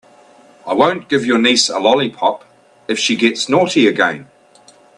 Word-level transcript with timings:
I 0.65 0.73
won't 0.73 1.09
give 1.09 1.27
your 1.27 1.37
niece 1.37 1.69
a 1.69 1.77
lollipop 1.77 2.43
if 2.87 2.97
she 2.97 3.15
gets 3.15 3.47
naughty 3.47 3.85
again. 3.85 4.31